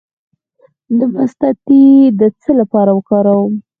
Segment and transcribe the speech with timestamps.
[0.97, 1.83] د مصطکي
[2.19, 3.53] د څه لپاره وکاروم؟